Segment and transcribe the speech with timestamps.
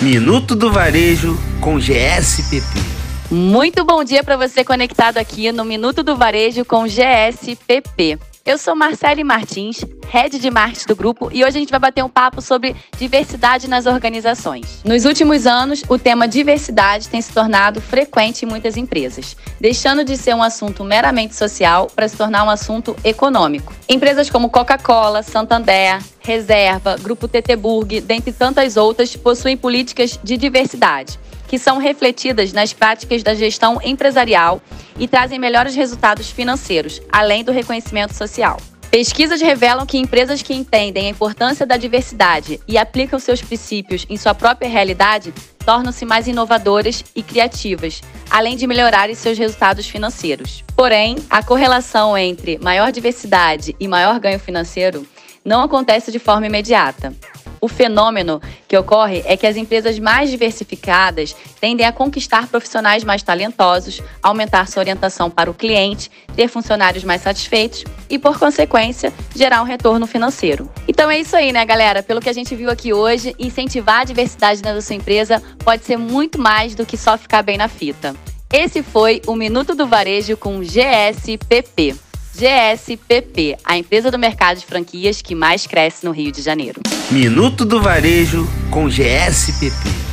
[0.00, 3.05] Minuto do Varejo com GSPP.
[3.28, 8.20] Muito bom dia para você conectado aqui no Minuto do Varejo com GSPP.
[8.44, 12.04] Eu sou Marcele Martins, head de marketing do grupo, e hoje a gente vai bater
[12.04, 14.80] um papo sobre diversidade nas organizações.
[14.84, 20.16] Nos últimos anos, o tema diversidade tem se tornado frequente em muitas empresas, deixando de
[20.16, 23.74] ser um assunto meramente social para se tornar um assunto econômico.
[23.88, 31.18] Empresas como Coca-Cola, Santander, Reserva, Grupo TT Burg, dentre tantas outras, possuem políticas de diversidade
[31.46, 34.60] que são refletidas nas práticas da gestão empresarial
[34.98, 38.58] e trazem melhores resultados financeiros, além do reconhecimento social.
[38.90, 44.16] Pesquisas revelam que empresas que entendem a importância da diversidade e aplicam seus princípios em
[44.16, 45.34] sua própria realidade
[45.66, 50.64] tornam-se mais inovadoras e criativas, além de melhorarem seus resultados financeiros.
[50.76, 55.04] Porém, a correlação entre maior diversidade e maior ganho financeiro
[55.44, 57.12] não acontece de forma imediata.
[57.66, 63.24] O fenômeno que ocorre é que as empresas mais diversificadas tendem a conquistar profissionais mais
[63.24, 69.62] talentosos, aumentar sua orientação para o cliente, ter funcionários mais satisfeitos e, por consequência, gerar
[69.62, 70.70] um retorno financeiro.
[70.86, 72.04] Então é isso aí, né, galera?
[72.04, 75.96] Pelo que a gente viu aqui hoje, incentivar a diversidade da sua empresa pode ser
[75.96, 78.14] muito mais do que só ficar bem na fita.
[78.52, 81.96] Esse foi o Minuto do Varejo com GSPP.
[82.36, 86.82] GSPP, a empresa do mercado de franquias que mais cresce no Rio de Janeiro.
[87.10, 90.05] Minuto do Varejo com GSPP.